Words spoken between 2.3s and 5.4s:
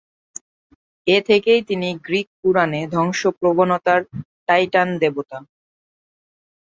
পুরাণে ধ্বংস প্রবণতার টাইটান দেবতা।